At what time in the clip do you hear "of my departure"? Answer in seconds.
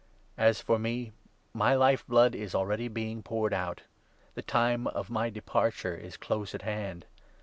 4.87-5.93